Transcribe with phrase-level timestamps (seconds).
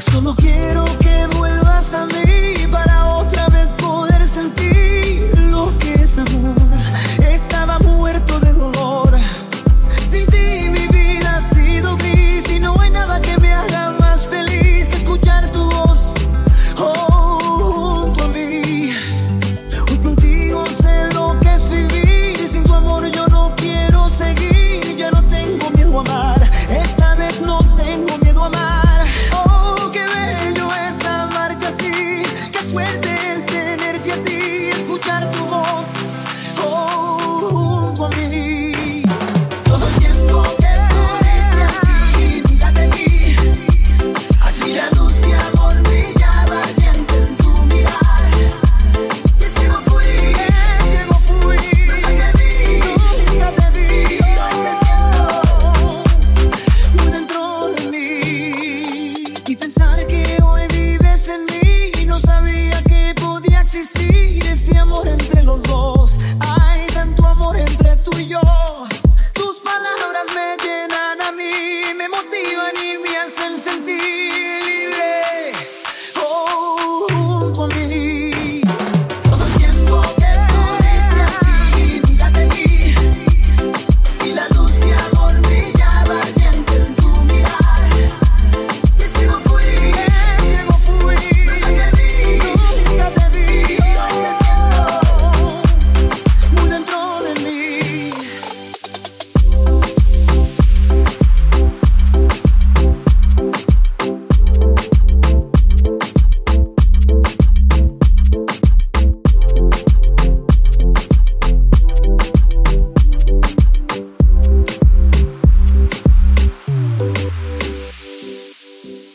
[0.00, 1.39] Solo quiero que
[72.20, 73.09] motiva ni mi